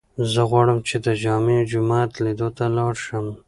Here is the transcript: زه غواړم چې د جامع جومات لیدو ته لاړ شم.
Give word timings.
زه 0.31 0.41
غواړم 0.49 0.79
چې 0.87 0.95
د 1.05 1.07
جامع 1.23 1.59
جومات 1.71 2.11
لیدو 2.23 2.49
ته 2.57 2.65
لاړ 2.77 2.93
شم. 3.05 3.25